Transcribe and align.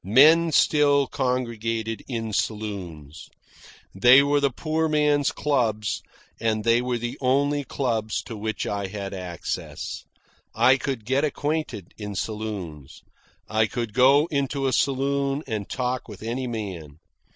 Men 0.03 0.51
still 0.51 1.05
congregated 1.05 2.01
in 2.07 2.33
saloons. 2.33 3.29
They 3.93 4.23
were 4.23 4.39
the 4.39 4.49
poor 4.49 4.89
man's 4.89 5.31
clubs, 5.31 6.01
and 6.39 6.63
they 6.63 6.81
were 6.81 6.97
the 6.97 7.19
only 7.21 7.63
clubs 7.63 8.23
to 8.23 8.35
which 8.35 8.65
I 8.65 8.87
had 8.87 9.13
access. 9.13 10.03
I 10.55 10.77
could 10.77 11.05
get 11.05 11.23
acquainted 11.23 11.93
in 11.99 12.15
saloons. 12.15 13.03
I 13.47 13.67
could 13.67 13.93
go 13.93 14.25
into 14.31 14.65
a 14.65 14.73
saloon 14.73 15.43
and 15.45 15.69
talk 15.69 16.07
with 16.07 16.23
any 16.23 16.47
man. 16.47 16.97